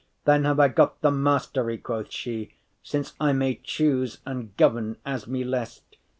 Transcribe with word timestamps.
”“Then 0.25 0.45
have 0.45 0.59
I 0.59 0.67
got 0.67 1.01
the 1.01 1.11
mastery,” 1.11 1.77
quoth 1.77 2.09
she, 2.11 2.55
“Since 2.81 3.13
I 3.19 3.33
may 3.33 3.59
choose 3.61 4.17
and 4.25 4.57
govern 4.57 4.97
as 5.05 5.27
me 5.27 5.43
lest. 5.43 5.95